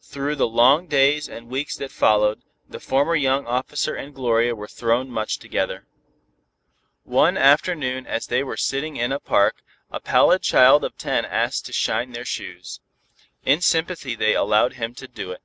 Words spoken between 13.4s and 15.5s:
In sympathy they allowed him to do it.